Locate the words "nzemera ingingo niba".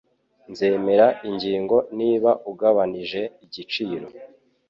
0.51-2.31